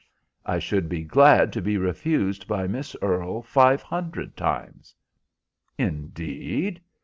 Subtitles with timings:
[0.47, 4.95] "I should be glad to be refused by Miss Earle five hundred times."
[5.77, 6.81] "Indeed?"